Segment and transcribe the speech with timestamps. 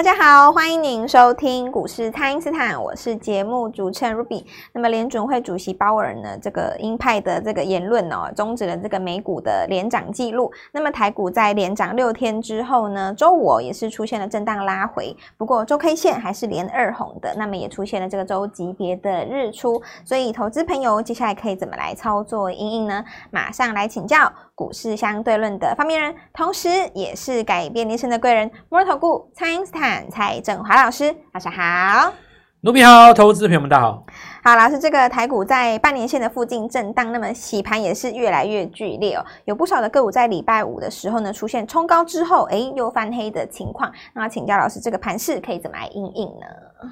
[0.00, 4.46] 大家好，欢迎您收听股市蔡因斯坦，我是节目主持人 Ruby。
[4.72, 10.50] 那么联准会主席鲍尔呢，这个鹰派的这个言论哦，终止了这个美股的连涨记录。
[10.72, 17.34] 那么台股在连涨六天之后呢，周五也是出现了震荡拉回，不过周 K 线还是连二红的。
[17.36, 23.04] 那么也出现了这个周级别的日出，所以投资朋友接下来可以怎么来操作因应呢？
[23.30, 29.89] 马上来请教股市相对论的发明人，同时也是改变人生的贵人——摩尔投顾蔡因斯坦。
[30.10, 32.12] 蔡振华老师，大家好，
[32.60, 34.04] 卢比好，投资朋友们大家好。
[34.44, 39.24] 好，老师，这个台股在半年线的附近震荡，那么洗盘也是越来越剧烈哦。
[39.46, 43.90] 有不少的个股在礼拜五的时候呢，出现冲高之后，哎，又翻黑的情况。
[44.14, 46.90] 那请教老师，这个盘势可以怎么来应应呢？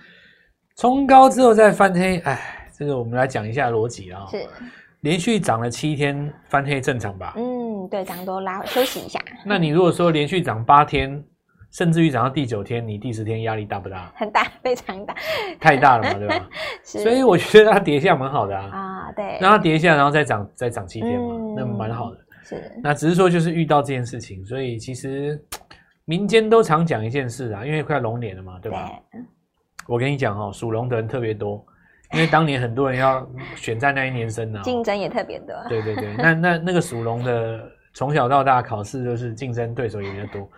[0.77, 4.27] 冲高之后再翻黑，哎，这个我们来讲一下逻辑啊。
[4.30, 4.45] 是，
[5.01, 7.35] 连续涨了七天翻黑正常吧？
[7.37, 9.21] 嗯，对，涨多拉回休息一下。
[9.45, 11.23] 那你如果说连续涨八天？
[11.71, 14.11] 甚至于涨到第九天，你第十天压力大不大？
[14.16, 15.15] 很大， 非常大，
[15.61, 16.49] 太大了嘛，对吧？
[16.83, 18.71] 所以我觉得它跌一下蛮好的啊。
[18.73, 22.19] 啊，对，让它跌一下，然后再涨，再涨七天嘛，嗯、那蛮好的。
[22.43, 25.38] 是，那只是说就是遇到这件事情，所以其实
[26.07, 28.91] 民间都常讲一件事啊，因为快龙年了嘛，对吧？
[29.13, 29.21] 对，
[29.87, 31.63] 我跟你讲哦，属龙的人特别多，
[32.15, 35.55] 因为当年很多人要选在那一年生啊，竞争也特别多。
[35.69, 40.51] 对对对，那那那个属龙的，从小到大考试就是竞争对手也比较多。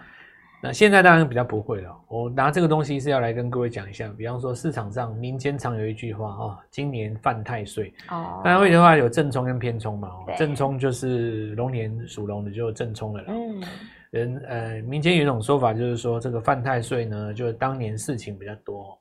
[0.62, 1.96] 那现在当然比较不会了。
[2.06, 8.40] 我拿这个东西是要来跟各位讲一下，比方说市场上民间常有一句话啊，今年犯太岁哦。
[8.44, 10.10] 当然会的话有正冲跟偏冲嘛。
[10.36, 13.32] 正冲就是龙年属龙的就正冲了啦。
[13.32, 13.62] 嗯。
[14.10, 18.98] 人呃，民间有一种说法就是说，这个犯太岁呢，就是当年事情比较多。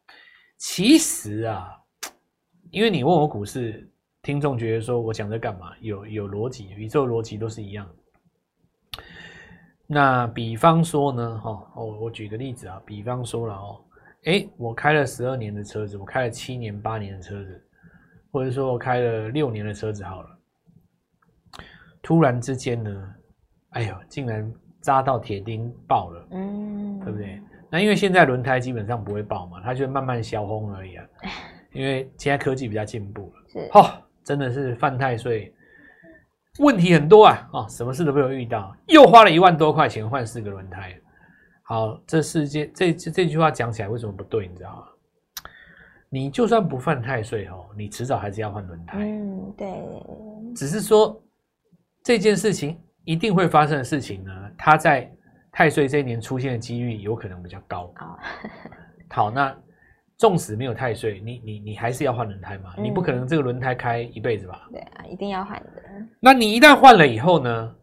[0.59, 1.67] 其实啊，
[2.69, 3.89] 因为你问我股市，
[4.21, 5.71] 听众觉得说我讲这干嘛？
[5.81, 7.93] 有有逻辑，宇宙逻辑都是一样的。
[9.91, 13.81] 那比方说呢，哈哦，我举个例子啊，比方说了哦，
[14.25, 17.59] 诶，我开了十二年的车子，我开了七年八年的车子，
[18.31, 20.29] 或者说我开了六年的车子好了，
[22.03, 23.13] 突然之间呢，
[23.71, 27.41] 哎呦，竟然扎到铁钉爆了，嗯，对不对？
[27.71, 31.05] 那因为现在轮胎基本上不会爆嘛，它就慢慢消风而已啊，
[31.73, 33.91] 因为现在科技比较进步了，是，哦，
[34.23, 35.51] 真的是犯太岁。
[36.59, 40.95] 问题很多啊，哦，什么事都没有遇到，又花了一万多块钱换四个轮胎。
[41.63, 44.47] 好，这世界这这这句话讲起来为什么不对？
[44.47, 44.83] 你知道吗？
[46.09, 48.97] 你就算不犯太岁哦，你迟早还是要换轮胎。
[48.99, 49.67] 嗯，对。
[50.55, 51.21] 只是说
[52.03, 55.11] 这件事情一定会发生的事情呢，它在
[55.51, 57.83] 太岁这一年出现的几率有可能比较高。
[57.99, 58.19] 哦、
[59.09, 59.55] 好，那。
[60.19, 62.75] 纵使没有太岁，你你你还是要换轮胎嘛？
[62.77, 64.67] 嗯、你不可能这个轮胎开一辈子吧？
[64.71, 65.71] 对啊，一定要换的。
[66.19, 67.75] 那你一旦换了以后呢？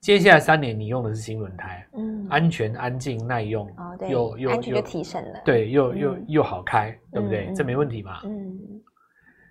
[0.00, 7.46] 接下来三年你用的是新轮胎，嗯，安全、安静、耐用，哦，对，又又安全就提升了，对，又又又好开，嗯、对不对？
[7.48, 8.20] 嗯、这没问题嘛？
[8.22, 8.80] 嗯，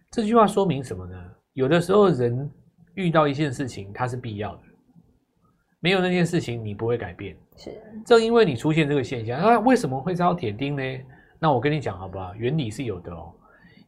[0.09, 1.21] 这句话说明什么呢？
[1.51, 2.49] 有的时候人
[2.93, 4.61] 遇到一件事情，它是必要的，
[5.81, 7.35] 没有那件事情你不会改变。
[7.57, 7.71] 是，
[8.05, 10.83] 正因为你出现这个现象，那为什么会遭铁钉呢？
[11.39, 12.33] 那我跟你讲好不好？
[12.35, 13.31] 原理是有的哦，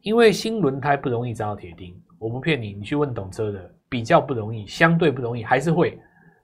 [0.02, 5.98] 因为新轮胎不容易扎到铁钉，我不骗你，你去问懂车的，比较不容易，相对不容易，还是会，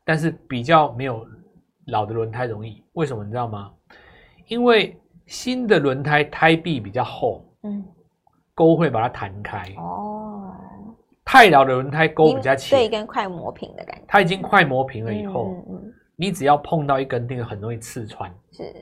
[0.05, 1.27] 但是比较没有
[1.87, 2.83] 老的轮胎容易。
[2.95, 3.73] 为什么你知道吗？
[4.49, 4.97] 因为
[5.27, 7.85] 新的轮胎胎壁比较厚，嗯，
[8.55, 9.73] 沟会把它弹开。
[9.77, 10.53] 哦，
[11.25, 14.05] 太老的轮胎沟比较浅，这一根快磨平的感觉。
[14.09, 18.33] 它已经快磨平了以后，嗯嗯嗯，你只要碰到一根钉，很容易刺穿。
[18.51, 18.75] 是。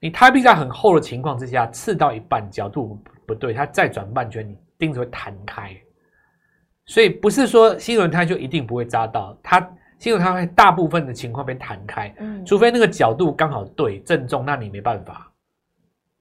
[0.00, 5.74] 你胎壁在很厚的情况之下，刺到一半角度不对，它再转半圈，你钉子会弹开。
[6.86, 9.66] 所以不是说新轮胎就一定不会扎到，它
[9.98, 15.32] 新轮胎会大部分的情况被弹开，嗯，除非那个角度刚好对正中，那你没办法。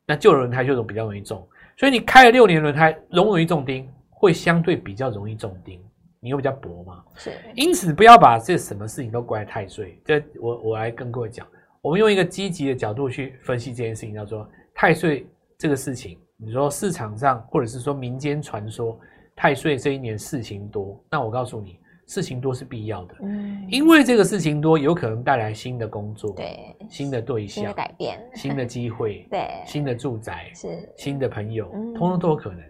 [0.06, 1.46] 那旧轮胎就比较容易中，
[1.76, 3.90] 所以你开了六年轮胎，容不容易中钉？
[4.10, 5.84] 会相对比较容易中钉，
[6.22, 7.32] 你又比较薄嘛，是。
[7.56, 10.02] 因此不要把这什么事情都怪太岁。
[10.06, 11.46] 这我我来跟各位讲。
[11.84, 15.28] 我们用一个积极的角度去分析这件事情，叫做太岁
[15.58, 16.18] 这个事情。
[16.38, 18.98] 你说市场上或者是说民间传说
[19.36, 21.78] 太岁这一年事情多，那我告诉你，
[22.08, 23.16] 事情多是必要的。
[23.24, 26.58] 嗯，因为这个事情多，有可能带来新的工作，对，
[26.90, 32.64] 新的对象，新的改变，新的机会， 对，新的住宅是新的朋友，通通都有可能。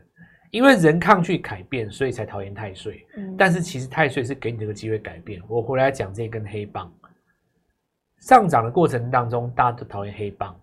[0.50, 3.06] 因为人抗拒改变，所以才讨厌太岁。
[3.18, 5.40] 嗯，但是其实太岁是给你这个机会改变。
[5.48, 6.92] 我回来讲这根黑棒。
[8.24, 10.56] 上涨的过程当中，大家都讨厌黑棒。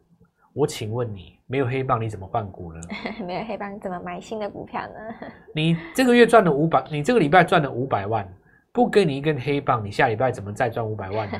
[0.54, 2.80] 我请问你，没有黑棒你怎么换股呢？
[3.26, 5.28] 没有黑棒怎么买新的股票呢？
[5.54, 8.26] 你这个月赚了五百，你这个礼拜赚了五百万，
[8.72, 11.38] 不给你一根黑棒，你下礼拜怎么再赚五百万呢？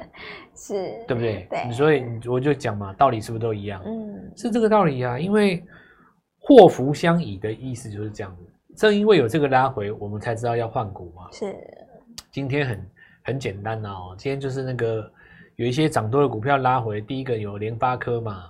[0.54, 1.46] 是，对不对？
[1.48, 3.80] 对，所以我就讲嘛，道理是不是都一样？
[3.86, 5.18] 嗯，是这个道理啊。
[5.18, 5.64] 因为
[6.38, 8.42] 祸福相倚的意思就是这样子。
[8.76, 11.28] 正因为有这个拉回，我们才知道要换股嘛。
[11.32, 11.56] 是，
[12.30, 12.90] 今天很
[13.24, 14.14] 很简单哦。
[14.18, 15.10] 今天就是那个
[15.62, 18.46] 有一些涨多的股票拉回，第一个有联发科嘛。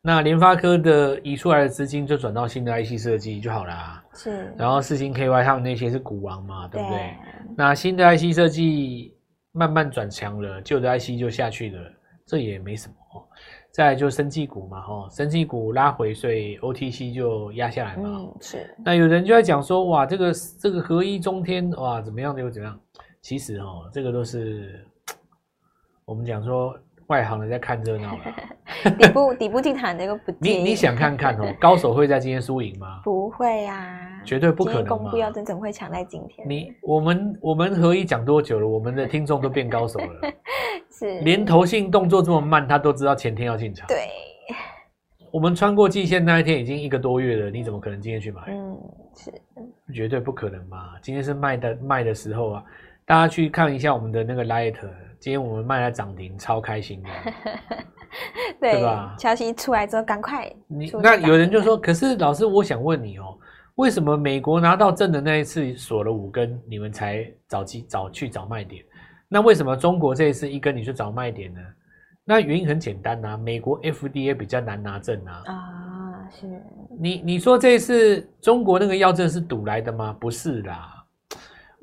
[0.00, 4.04] 那联发科的移出来的资金就转到新的 IC 设计就好了啊。
[4.14, 4.54] 是。
[4.56, 6.96] 然后四星 KY 他们那些是股王嘛，对不对？
[6.96, 7.14] 对。
[7.56, 9.12] 那新的 IC 设计
[9.50, 11.80] 慢慢转强了，旧的 IC 就下去了，
[12.24, 12.94] 这也没什么。
[13.72, 18.02] 再来就生技股嘛，吼，生技股拉回，所以 OTC 就压下来嘛。
[18.06, 18.72] 嗯，是。
[18.84, 22.78] 那有人就在讲说，哇，这个这个合一中天，哇，怎么样的又怎么样？
[23.22, 24.86] 其实哦，这个都是
[26.04, 26.74] 我们讲说。
[27.08, 28.22] 外行人在看热闹了，
[28.98, 30.32] 底部底部进场这个不。
[30.38, 33.02] 你你想看看哦， 高手会在今天输赢吗？
[33.04, 34.86] 不会呀，绝对不可能。
[34.86, 36.48] 公布要真怎么会抢在今天？
[36.48, 38.66] 你我们我们合一讲多久了？
[38.66, 40.32] 我们的听众都变高手了，
[40.90, 43.86] 是连投信动作这么慢，他都知道前天要进场。
[43.86, 44.08] 对，
[45.30, 48.40] 我们穿过季线那一天已经一个多月了，你怎么可能今天去买？
[48.48, 48.78] 嗯，
[49.14, 49.30] 是
[49.92, 50.94] 绝对不可能嘛！
[51.02, 52.64] 今天是卖的卖的时候啊，
[53.06, 54.76] 大家去看一下我们的那个 Light。
[55.20, 57.08] 今天我们卖了涨停，超开心的，
[58.60, 59.16] 对， 对吧？
[59.18, 63.38] 消息出来之后，赶快你那有人就说，可是老师，我想问你哦，
[63.76, 68.84] 为什么美国拿到证的那一次锁了五根，你们才找机找去找卖点？
[69.26, 71.60] 那为什么中国这一次一根你就找卖点呢？
[72.26, 75.42] 那原因很简单呐、啊，美国 FDA 比较难拿证啊。
[75.46, 76.46] 啊，是。
[77.00, 80.14] 你你说这一次中国那个药证是赌来的吗？
[80.20, 80.93] 不是啦。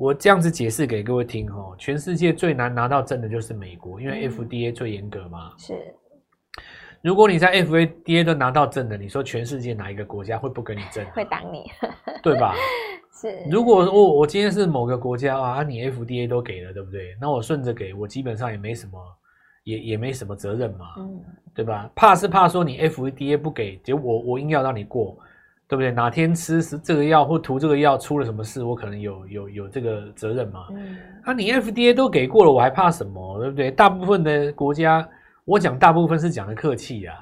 [0.01, 5.51] 我这样子解释给各位听哦，全世界最难拿到证的就是美国，因为 FDA 最严格嘛。
[5.59, 5.75] 是，
[7.03, 11.05] 如果你在 FDA 都拿到证的，你说全世界哪一个国家会不给你证？
[11.11, 11.69] 会挡你，
[12.23, 12.55] 对吧？
[13.21, 13.43] 是。
[13.47, 17.15] 如果我我今天是某个国家啊，你 FDA 都给了，对不对？
[17.21, 18.99] 那我顺着给我基本上也没什么，
[19.65, 21.21] 也也没什么责任嘛，嗯，
[21.53, 21.87] 对吧？
[21.93, 25.15] 怕是怕说你 FDA 不给，结果我我硬要让你过。
[25.71, 25.89] 对不对？
[25.89, 30.65] 哪天吃这个药或涂这个药出了什么事，我可能有有有这个责任嘛？
[30.71, 33.39] 嗯，啊，你 FDA 都给过了，我还怕什么？
[33.39, 33.71] 对不对？
[33.71, 35.07] 大部分的国家，
[35.45, 37.15] 我讲大部分是讲的客气啊。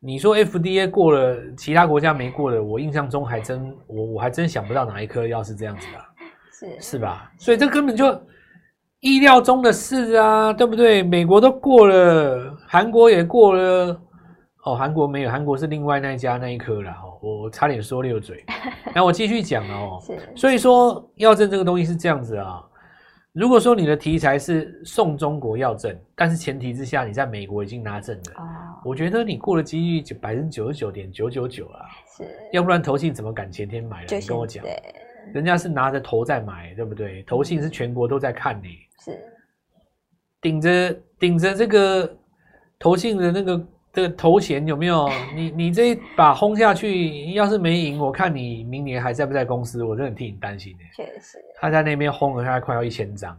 [0.00, 5.98] 你说 FDA 过了，其他国家没过的，我印象中还真我我还真想不到哪一颗药是这样子的，
[6.80, 7.30] 是是吧？
[7.38, 8.20] 所以这根本就
[8.98, 11.04] 意料中的事啊，对不对？
[11.04, 14.00] 美国都过了，韩国也过了。
[14.64, 18.44] 哦，韩国没有，韩国是另外那一家那一颗了哦，我差点说溜嘴。
[18.94, 22.64] 那我继续讲哦，是，所以说药证这个东西是这样子啊。
[23.32, 28.44] 如果说你的题材是送中国药证，但是前提之下你在美国已经拿证了，哦，
[28.84, 31.86] 我觉得你过的几率就百分之九十九点九九九啊。
[32.16, 34.18] 是，要不然投信怎么敢前天买了？
[34.18, 34.64] 你跟我讲，
[35.32, 37.22] 人家是拿着头在买，对不对？
[37.22, 38.70] 投信是全国都在看你，
[39.04, 39.16] 是，
[40.40, 42.16] 顶着顶着这个
[42.78, 43.64] 投信的那个。
[44.00, 45.10] 这个头衔有没有？
[45.34, 49.84] 你你这一把轰下去，要是没赢，我看你明年还在不在公司？
[49.84, 50.84] 我真的很替你担心的。
[50.96, 53.38] 确实，他在那边轰了，他快要一千张，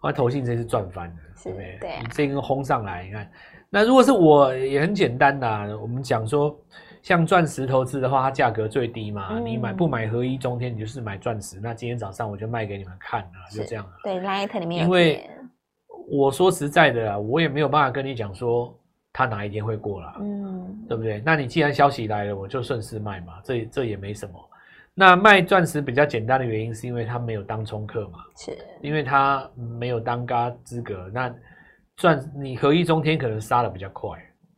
[0.00, 1.78] 我投信这是赚翻了，对不对？
[1.80, 2.00] 对啊。
[2.00, 3.28] 你这根轰上来，你看，
[3.68, 5.76] 那如果是我，也很简单的。
[5.78, 6.56] 我们讲说，
[7.02, 9.30] 像钻石投资的话，它价格最低嘛。
[9.32, 11.58] 嗯、你买不买合一中天，你就是买钻石。
[11.60, 13.84] 那今天早上我就卖给你们看了，就这样。
[14.04, 14.84] 对，Light 里面。
[14.84, 15.28] 因为
[16.08, 18.72] 我说实在的啦，我也没有办法跟你讲说。
[19.18, 20.14] 他哪一天会过了？
[20.20, 21.22] 嗯，对不对？
[21.24, 24.34] 那你既然消息来了，我就顺势卖嘛，这这也没什么。
[24.92, 31.10] 那卖钻石比较简单的原因，是因为他没有当冲客嘛，是，因为他没有当嘎资格。
[31.14, 31.34] 那
[31.96, 34.10] 钻你合一中天可能杀的比较快，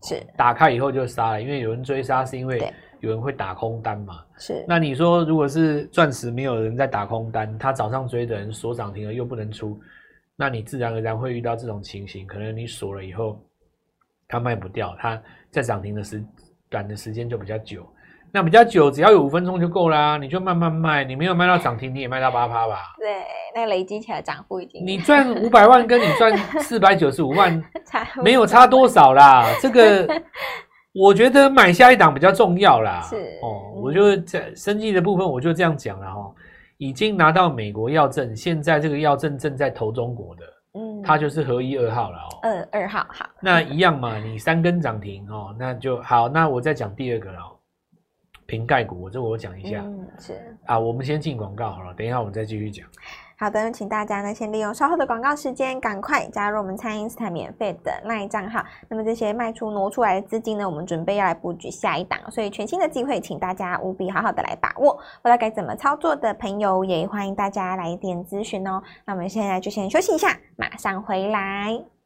[0.03, 2.61] 是，打开以后就杀了，因为有人追杀，是因为
[2.99, 4.65] 有人会打空单嘛，是。
[4.67, 9.81] 那你说如果是钻石没有人在打空单，他早上追的人锁涨停了又不能出，
[10.35, 13.41] 那你自然而然会遇到这种情形，可能你锁了以后。
[14.29, 15.21] 它卖不掉，它
[15.51, 16.23] 在涨停的时
[16.69, 17.87] 短的时间就比较久，
[18.31, 22.95] 那比较久，只要有五分钟就够啦，你就慢慢卖，你没有卖到涨停，你也卖到八趴吧？
[22.99, 27.59] 对，那累积起来涨幅已经，你赚五百万跟你赚四百九十五万，
[28.23, 29.47] 没有差多少啦。
[29.63, 30.07] 这个
[30.95, 33.01] 我觉得买下一档比较重要啦。
[33.09, 36.31] 是哦，我就在生计的部分，我就这样讲了哈，
[36.77, 40.43] 已经拿到美国药证，现在这个药证正在投中国的。
[40.75, 42.39] 嗯，它就是合一二号了哦。
[42.43, 46.29] 二二号好，那一样嘛，你三根涨停哦，那就好。
[46.29, 47.41] 那我再讲第二个了。
[48.49, 49.83] 瓶盖股，这我讲一下。
[49.85, 52.87] 嗯，是啊，我们先进广告好了，等一下我们再继续讲。
[53.39, 58.65] 好的，请大家呢先利用稍后的广告时间，赶快加入我们蔡因斯坦免费的 LINE 账号。
[58.89, 64.95] 那么这些卖出挪出来的资金呢，我们准备要来布局下一档，所以全新的机会，请大家务必好好的来把握。
[64.95, 68.83] 不知道该怎么操作的朋友，也欢迎大家来电咨询哦。
[69.05, 71.98] 那我们现在就先休息一下，马上回来。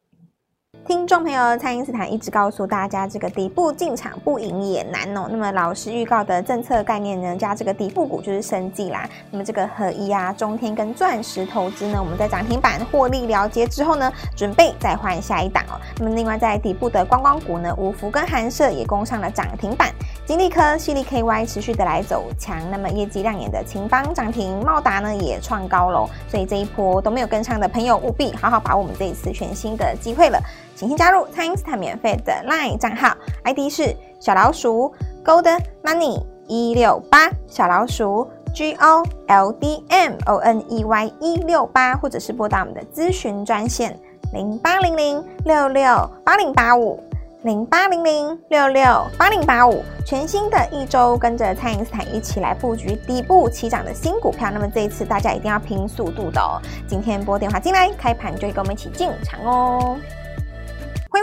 [0.85, 5.29] 听众朋友，蔡因斯坦一直告诉大家，这个底部进场不赢也难哦。
[5.31, 9.09] 那么老师预告的政策概念呢，加这个底部股就是生计啦。
[9.31, 15.81] 那么这个合一啊、中天跟钻石投资呢，我们在涨停板获利了结之后呢，准备再换下一档哦。
[15.99, 19.89] 那么另外在底部的观光股呢，五福跟寒舍也攻上了涨停板。
[20.25, 26.09] 金利科、矽力 KY 持续的来走强，那么业绩亮眼的秦邦涨停，茂达呢也创高喽。
[26.29, 30.41] 所以这一波都没有跟上的朋友，务必好好把握我们这一次全新的机会了。
[30.76, 33.14] 请先加入蔡因斯坦免费的 LINE 账号
[33.45, 43.99] ，ID 是小老鼠 Gold Money 一六八，小老鼠 G O L D M O N E Y 一六八，或者是拨打我们的咨询专线
[44.33, 47.02] 零八零零六六八零八五
[47.44, 49.82] 零八零零六六八零八五。
[50.04, 54.50] 全新的一周，跟着蔡因斯坦一起来布局底部起涨的新股票。
[54.52, 56.61] 那么这一次大家一定要拼速度的哦！
[56.88, 59.96] 今天拨电话进来，开盘就会跟我们一起进场哦。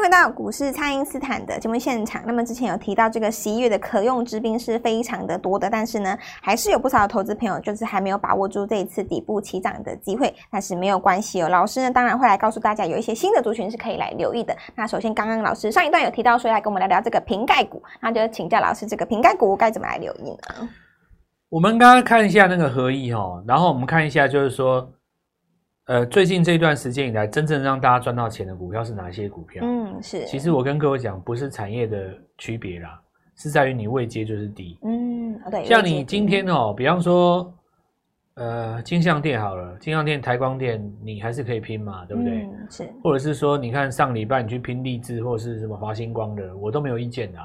[0.01, 2.22] 回到股市，蔡因斯坦的节目现场。
[2.25, 10.34] 那么之前有提到，这个十一月的可用之兵是非常的多的，但是呢，还是有不少的投资朋友就是还没有把握住这一次底部起涨的机会。
[10.50, 14.56] 但是没有关系哦，老师呢当然会来告诉大家有一些新的族群是可以来留意的。
[14.75, 20.70] 那首先，刚刚老师上一段有提到说来跟我们聊聊这个瓶盖股，那就请教老师，这个瓶盖股该怎么来留意呢？
[21.50, 24.89] 我们刚刚看一下那个合一哈，然后我们看一下就是说。
[25.89, 29.63] 呃，最近这一段时间以来，真正让大家赚到钱的股票是哪些股票？
[29.65, 30.24] 嗯，是。
[30.27, 33.01] 其实我跟各位讲，不是产业的区别啦，
[33.36, 34.77] 是在于你未接就是低。
[34.84, 35.65] 嗯，对。
[35.65, 37.51] 像你今天哦，比方说，
[38.36, 42.43] 呃，金像电好了，金像电、台光电，你还是可以拼嘛，对不对？
[42.43, 42.88] 嗯，是。
[43.03, 47.39] 或者是说，你看上礼拜你去拼力智或者是什么华星光的，我都没有意见的。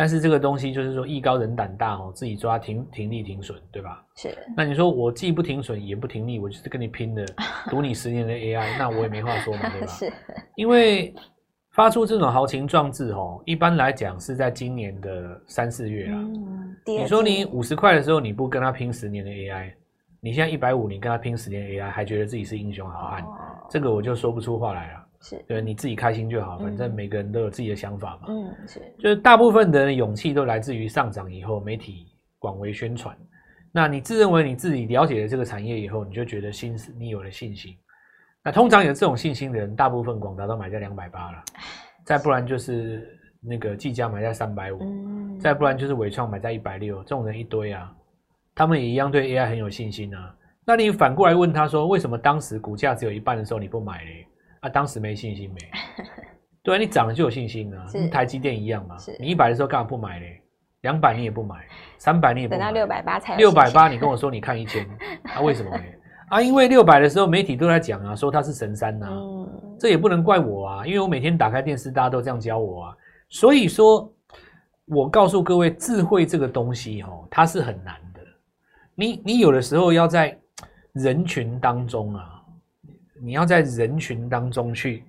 [0.00, 4.02] 但是这个东西就是说艺高人胆大哦，自己抓停停利停损，对吧？
[4.16, 4.34] 是。
[4.56, 7.22] 那你说我既不停损也不停利，我就是跟你拼的，
[7.68, 9.86] 赌你十年的 AI，那我也没话说嘛，对吧？
[9.92, 10.10] 是。
[10.56, 11.14] 因为
[11.72, 16.16] 发出这种豪情壮志哦，一般来讲是在今年的三四月啦。
[16.16, 16.74] 嗯。
[16.86, 19.70] 你说你五十块的时候你不跟他拼十年的 AI，
[20.18, 23.36] 你现在一百五，你跟他拼十年 AI，还觉得自己是英雄好汉，哦，
[23.68, 24.99] 这个我就说不出话来了。
[25.22, 28.28] 是，对，你自己开心就好，反正每个人都有自己的想法嘛。
[28.28, 32.06] 嗯，是，就是大部分的人勇气都来自于上涨以后媒体
[32.38, 33.16] 广为宣传。
[33.70, 37.76] 那你自认为你自己了解了这个产业以后，你就觉得心你有了信心。
[38.42, 41.44] 那通常有这种信心的人，大部分广达都买在两百八了，
[42.04, 43.06] 再不然就是
[43.42, 44.80] 那个技嘉买在三百五，
[45.38, 47.94] 再不然就是伟创买在一百六，这种人一堆啊，
[48.54, 50.34] 他们也一样对 AI 很有信心啊。
[50.64, 54.26] 那你反过来问他说，为什么当时股价只有一半的时候你不买嘞？
[54.60, 55.60] 啊，当时没信心没？
[56.62, 58.96] 对啊，你涨了就有信心啊，跟台积电一样嘛。
[59.18, 60.42] 你一百的时候干嘛不买嘞？
[60.82, 61.66] 两百你也不买，
[61.98, 64.86] 三百你也不买，等到六百八才六百八，你跟我说你看一千，
[65.24, 65.82] 啊，为什么呢？
[66.28, 72.96] 啊，因为六百的时候媒体都在讲啊，说它是神山呐、啊嗯，这也不能怪我啊，因为我每天打开电视，大家都这样教我啊。
[73.30, 74.12] 所以说，
[74.86, 78.20] 我告诉各位，智慧这个东西哦，它是很难的。
[78.94, 80.38] 你你有的时候要在
[80.92, 82.39] 人群当中啊。
[83.22, 85.04] 你要在人群当中去，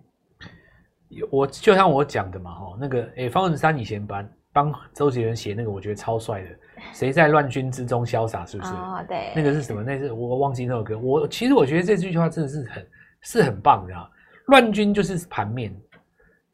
[1.29, 6.49] 我就像我讲的嘛，哈，那个，诶，方文山以前帮帮周杰伦写那个，我觉得超帅的，
[6.93, 8.71] 谁在乱军之中潇洒，是不是？
[8.73, 9.81] 哦，对，那个是什么？
[9.81, 10.97] 那是我忘记那首歌。
[10.97, 12.87] 我其实我觉得这句话真的是很
[13.21, 14.09] 是很棒的啊。
[14.47, 15.73] 乱军就是盘面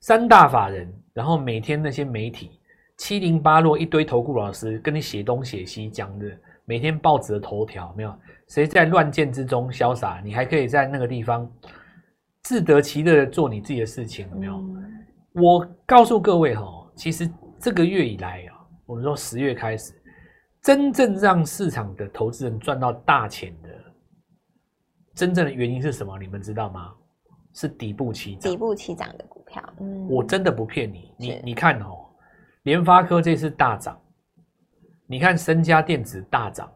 [0.02, 2.60] 三大法人，然后每天那些媒体
[2.98, 6.26] 七零八落一堆投顾老师跟你写东写西讲的，
[6.68, 8.14] 每天报纸的头条没有？
[8.50, 10.22] 谁在乱箭之中潇洒？
[10.22, 11.50] 你还可以在那个地方
[12.44, 14.54] 自得其乐的做你自己的事情，有没有？
[14.58, 19.94] 嗯、我告诉各位哈，其实这个月以来啊，我们说十月开始，
[20.62, 23.70] 真正让市场的投资人赚到大钱的，
[25.16, 26.20] 真正的原因是什么？
[26.20, 26.94] 你们知道吗？
[27.54, 29.64] 是底部起涨，底部起涨的股票。
[29.80, 32.06] 嗯，我真的不骗你，你你看哦，
[32.64, 33.98] 联发科这次大涨，
[35.08, 36.70] 你看身家电子大涨。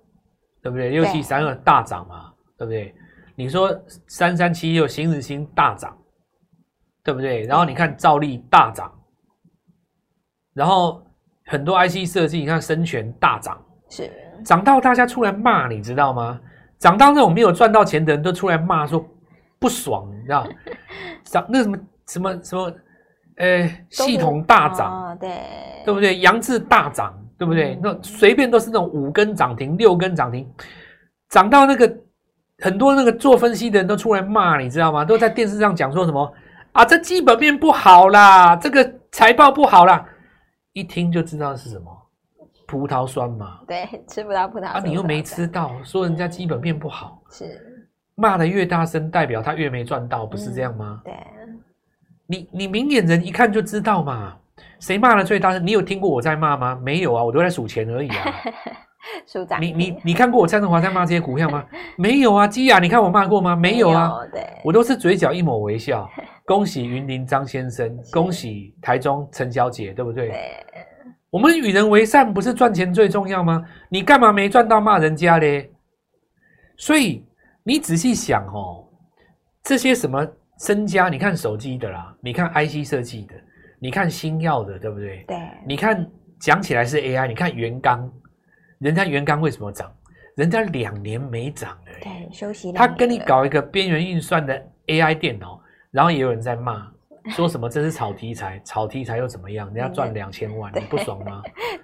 [0.63, 0.89] 对不对？
[0.89, 2.93] 六七三二大涨嘛，对不对？
[3.33, 5.97] 你说三三七六新日新大涨，
[7.03, 7.41] 对不对？
[7.45, 8.93] 然后你看兆利大涨，
[10.53, 11.01] 然后
[11.47, 13.59] 很多 IC 设计，你看生全大涨，
[13.89, 14.07] 是
[14.45, 16.39] 涨到大家出来骂，你知道吗？
[16.77, 19.03] 涨到那种没有赚到钱的人都出来骂说
[19.57, 20.47] 不爽，你知道？
[21.25, 22.71] 涨那什么什么什么，
[23.38, 25.41] 呃，系统大涨，哦，对，
[25.85, 26.19] 对不对？
[26.19, 27.17] 扬智大涨。
[27.41, 27.75] 对不对？
[27.81, 30.48] 那随便都是那种五根涨停、六根涨停，
[31.27, 31.91] 涨到那个
[32.60, 35.03] 很多那个做分析的人都出来骂，你知道吗？
[35.03, 36.31] 都在电视上讲说什么
[36.71, 40.05] 啊，这基本面不好啦，这个财报不好啦，
[40.74, 41.86] 一听就知道是什么
[42.67, 43.62] 葡萄酸嘛。
[43.67, 44.75] 对，吃不到葡萄酸。
[44.75, 47.60] 啊，你又没吃到，说人家基本面不好，是
[48.13, 51.01] 骂的越大声，代表他越没赚到，不是这样吗？
[51.03, 51.12] 对。
[52.27, 54.38] 你你明眼人一看就知道嘛，
[54.79, 55.65] 谁骂的最大声？
[55.65, 56.79] 你有听过我在骂吗？
[56.84, 58.34] 没有啊，我都在数钱而已啊。
[59.60, 61.65] 你你你看过我蔡振华在骂这些股票吗？
[61.98, 63.55] 没有啊，基亚，你看我骂过吗？
[63.55, 64.12] 没有啊。
[64.25, 66.10] 有对，我都是嘴角一抹微笑。
[66.46, 70.29] 恭喜云林张先生，恭喜台中陈小姐，对不对？
[70.29, 70.65] 对。
[71.29, 73.63] 我们与人为善，不是赚钱最重要吗？
[73.89, 75.72] 你干嘛没赚到骂人家嘞？
[76.77, 77.25] 所以
[77.63, 78.86] 你仔细想哦，
[79.63, 80.27] 这些什么？
[80.60, 83.34] 身家，你看手机的啦，你看 IC 设计的，
[83.83, 85.23] 你看新药的，对不对？
[85.27, 85.38] 对。
[85.65, 86.07] 你看
[86.39, 88.07] 讲起来是 AI，你看元刚，
[88.77, 89.91] 人家元刚为什么涨？
[90.35, 91.91] 人家两年没涨了。
[92.00, 92.71] 对，休息。
[92.71, 95.59] 他跟你搞一个边缘运算的 AI 电脑，
[95.89, 96.91] 然后也有人在骂，
[97.29, 99.65] 说什么这是炒题材，炒题材又怎么样？
[99.73, 101.41] 人家赚两千万，你不爽吗？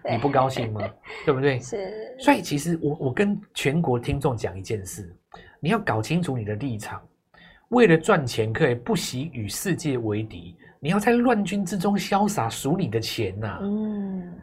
[0.08, 0.80] 你不高兴吗？
[1.26, 1.60] 对不对？
[1.60, 2.16] 是。
[2.20, 5.12] 所以其实我我跟全国听众讲一件事，
[5.60, 7.02] 你要搞清楚你的立场。
[7.70, 10.56] 为了赚钱，可以不惜与世界为敌。
[10.80, 13.60] 你要在乱军之中潇洒数你的钱呐、啊。
[13.62, 14.34] 嗯，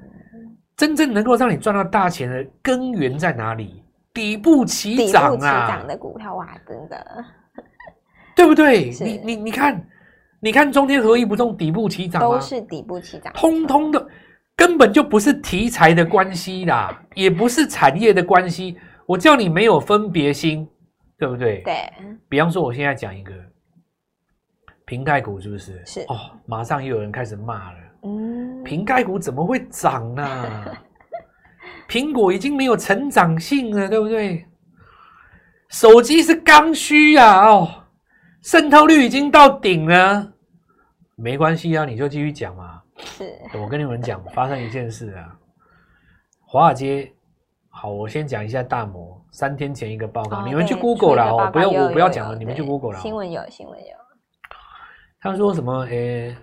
[0.77, 3.83] 真正能够让你赚到大钱的根源在哪里？
[4.13, 5.31] 底部起涨啊！
[5.31, 7.25] 底部起涨的股票哇，真的，
[8.37, 8.91] 对不对？
[9.01, 9.85] 你你你看，
[10.39, 12.29] 你看中天合一不中底部起涨吗？
[12.29, 14.07] 都是底部起涨，通通的
[14.55, 18.77] 根本就不是题材的关系啦，也不是产业的关系。
[19.07, 20.69] 我叫你没有分别心。
[21.25, 21.63] 对不对？
[21.63, 21.91] 对，
[22.29, 23.33] 比方说，我现在讲一个
[24.85, 25.83] 瓶盖股，是不是？
[25.87, 27.79] 是哦，马上又有人开始骂了。
[28.03, 30.77] 嗯，瓶盖股怎么会涨呢？
[31.89, 34.45] 苹果已经没有成长性了，对不对？
[35.71, 37.87] 手机是刚需啊，哦，
[38.43, 40.31] 渗透率已经到顶了。
[41.17, 42.83] 没关系啊，你就继续讲嘛。
[42.99, 43.25] 是，
[43.59, 45.35] 我跟你们讲，发生一件事啊，
[46.45, 47.11] 华尔街。
[47.77, 53.01] 好，我先讲一下大摩三天前一个报告，哦、你们去 Google 了哦，不要我不要讲了，你们去 Google 了。
[53.01, 53.87] 新闻有，新闻有。
[55.21, 55.81] 他说什么？
[55.87, 56.37] 诶、欸，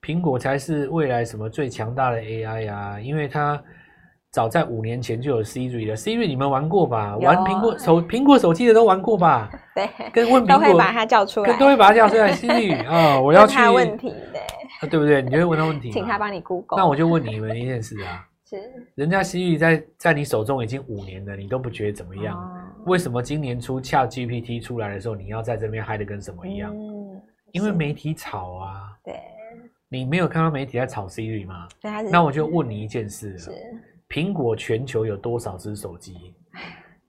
[0.00, 3.00] 苹果才是未来什么最强大的 AI 啊？
[3.00, 3.60] 因为它
[4.30, 7.16] 早在五年前就有 Siri 了，Siri 你们玩过吧？
[7.16, 9.50] 玩苹果手苹果手机的都玩过吧？
[9.74, 13.58] 对，跟问苹果都会把它叫出来，都会把它叫出来，Siri 啊， 我要去。
[13.68, 14.38] 问题的，
[14.80, 15.20] 啊，对不对？
[15.20, 16.78] 你就会问他问题，请他帮你 Google。
[16.78, 18.24] 那我就问你们一件事啊。
[18.48, 22.38] 是，人家 Siri 在在你手中已经五年了，你都不觉得怎么样？
[22.38, 26.72] 哦、为什么今年初 ChatGPT 出来的时候，你要在这边嗨的跟什么一样？
[26.72, 28.96] 嗯、因为媒体炒啊。
[29.04, 29.20] 对。
[29.88, 31.68] 你没有看到媒体在炒 Siri 吗？
[32.10, 33.36] 那我就问你一件事
[34.08, 36.34] 苹果全球有多少只手机？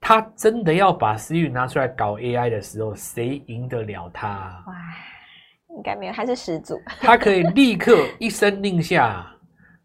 [0.02, 4.64] 他真的要把 Siri 拿出来搞 AI 的时候，谁赢得了他？
[4.68, 4.74] 哇，
[5.76, 6.82] 应该没有，他是始祖。
[7.00, 9.32] 他可以立刻一声令下。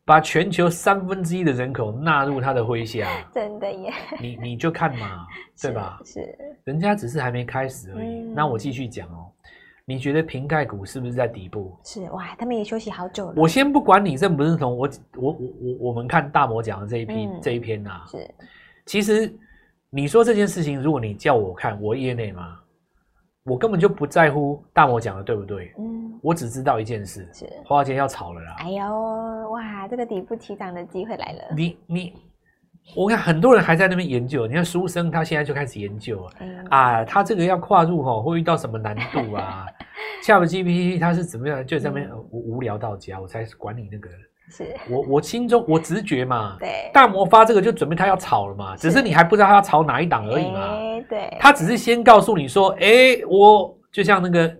[0.04, 3.92] 把全球三分之一的人口纳入他的麾下， 真的耶！
[4.20, 5.26] 你你就看嘛，
[5.62, 6.00] 对吧？
[6.04, 8.08] 是，人家只是还没开始而已。
[8.08, 9.30] 嗯、那我继续讲哦，
[9.84, 11.78] 你觉得瓶盖股是不是在底部？
[11.84, 13.34] 是哇，他们也休息好久了。
[13.36, 18.34] 我先不管你认不认同，我我我我我们看大魔讲的这一批、嗯、这一篇呐、啊，是。
[18.86, 19.32] 其实
[19.88, 22.58] 你说这件事情，如果你叫我看，我业内嘛。
[23.44, 25.74] 我根本就不在乎大魔讲的对不对？
[25.76, 28.54] 嗯，我只知道一件事，是华尔街要炒了啦。
[28.60, 31.54] 哎呦，哇，这个底部起涨的机会来了。
[31.56, 32.12] 你你，
[32.96, 34.44] 我看很多人还在那边研究。
[34.44, 39.66] 你看书生他现在就开始研究啊、嗯、啊，他这个要跨入哈，会遇到什么难度啊？
[40.26, 41.64] ChatGPT 他是怎么样？
[41.64, 44.10] 就在那边无无聊到家，我才管你那个。
[44.50, 54.54] 是我我心中我直觉嘛， 对，大魔发这个就准备他要炒了嘛，只是你还不知道他要炒哪一档而已嘛，欸、对，他只是先告诉你说，哎、欸，我就像那个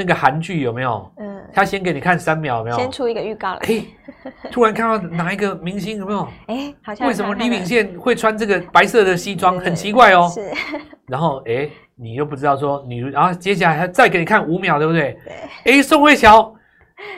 [0.00, 1.12] 那个韩剧有没有？
[1.18, 2.76] 嗯，他先给你看三秒有没有？
[2.78, 3.84] 先出一个预告了，哎，
[4.50, 6.26] 突然看到哪一个明星有没有？
[6.46, 10.26] 哎、欸，好像为什么李秉宪会穿这个白色的西装，很奇怪哦。
[10.32, 10.50] 是，
[11.06, 15.18] 然后哎、欸，你又不知道说你，然后接下来他再给你看五秒，对不对？
[15.22, 16.54] 对，哎、欸，宋慧乔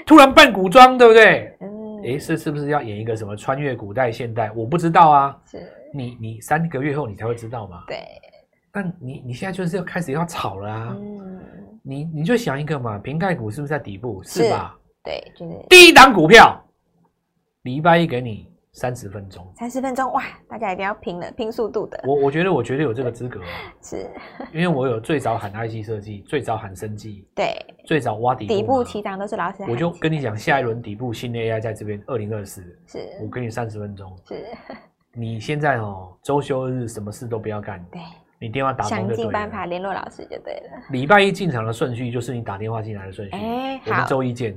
[0.05, 1.57] 突然扮古装，对不对？
[1.61, 1.71] 嗯。
[2.05, 4.51] 哎，是是不是要演一个什么穿越古代现代？
[4.57, 5.37] 我不知道啊。
[5.49, 5.63] 是，
[5.95, 7.85] 你你三个月后你才会知道嘛。
[7.87, 7.99] 对。
[8.73, 10.97] 但你你现在就是要开始要吵了啊。
[10.99, 11.41] 嗯。
[11.83, 14.23] 你你就想一个嘛，瓶盖股是不是在底部？
[14.23, 14.79] 是吧？
[15.03, 15.67] 对，就是。
[15.69, 16.63] 第一档股票，
[17.63, 20.23] 礼拜一给你三十分钟，三十分钟哇！
[20.49, 22.01] 大家一定要拼了，拼速度的。
[22.07, 23.47] 我我觉得我绝对有这个资格啊，
[23.83, 24.09] 是，
[24.53, 29.65] 因为我有最早喊 IC 设计，最早喊生技，对，最早挖底部，底部起涨都是老师。
[29.69, 34.47] 我就跟你讲，下一轮底部新 AI 在这边，二零二四，是我给你三十分钟，是。
[35.15, 38.01] 你现在哦，周休日什么事都不要干， 对。
[38.43, 40.83] 你电话打通想尽办法联络老师就对了。
[40.91, 43.37] 礼拜一进场的顺序就是你打电话进来的顺序。
[43.37, 44.53] 哎，好，我们周一见。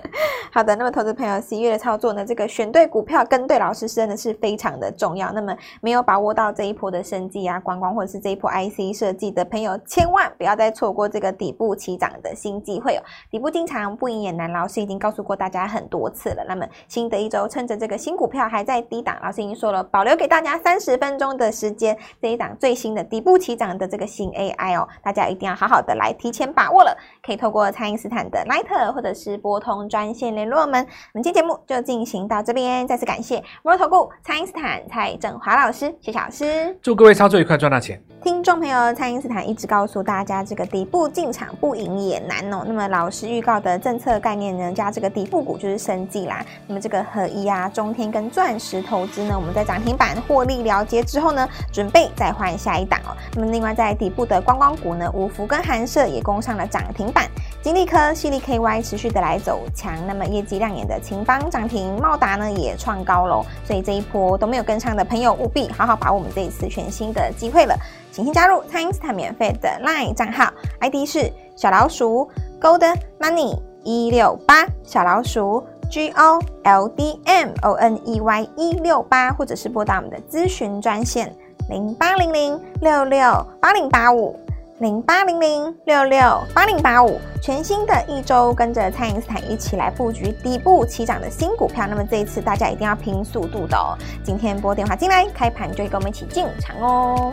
[0.56, 5.30] 好的，那么投资朋友十一月的操作呢，这个选对股票跟对老师真的是非常的重要。
[5.32, 13.02] 那么没有把握到这一波的生技啊、观光或者是这一波 IC 设计的朋友，千万不要再错过这个底部起涨的新机会哦。
[13.30, 16.42] 底部进场不赢也难，老师已经告诉过大家很多次了。
[16.48, 26.96] 那么新的一周，趁着这个新股票还在低档，老师已经说了，保留给大家三十分钟的时间，这一档最新的底部起涨的这个新 AI 哦，大家一定要好好的来提前把握了。
[27.22, 30.86] 可以透过蔡因斯坦的 Line 或者是拨通专线联络我们。
[31.12, 38.02] 本期节目就进行到这边，再次感谢摩尔投顾蔡因斯坦蔡振华老师，谢谢老师，祝各位操作愉快，赚大钱。
[38.22, 42.64] 听众朋友，蔡因斯坦一直告诉大家，这个底部进场不赢也难哦。
[42.66, 46.44] 那么老师预告的政策概念呢，加这个底部股就是生计啦。
[46.66, 53.14] 那么这个合一啊、中天跟钻石投资呢，我们在涨停板获利了结之后呢，准备再换下一档哦。
[53.34, 57.30] 那么另外在底部的观光股呢，五福跟寒舍也攻上了涨停板，
[57.62, 59.94] 金利科、矽力 KY 持续的来走强。
[60.06, 63.44] 那么业绩亮眼的秦邦涨停，茂达呢也创高喽。
[63.64, 67.76] 所以这一波都没有跟上的朋友，务必好好把握我们这一次全新的机会了。
[68.12, 78.48] 请先加入蔡因斯坦免费的 LINE 账号，ID 是小老鼠 Gold Money 一六八，小老鼠 G O L D M O N E Y
[78.56, 81.34] 一六八，或者是拨打我们的咨询专线
[81.68, 84.38] 零八零零六六八零八五
[84.78, 87.18] 零八零零六六八零八五。
[87.40, 91.86] 全新的一周，跟着蔡英斯坦一起来布局底部起涨的新股票。
[91.88, 93.96] 那么这一次大家一定要拼速度的哦！
[94.22, 97.32] 今天拨电话进来，开盘就会跟我们一起进场哦。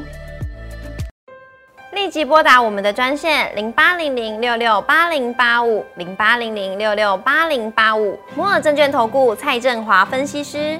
[1.92, 10.80] 立即拨打我们的专线零八零零六六八零八五零八零零六六八零八五摩尔证券投顾蔡振华分析师。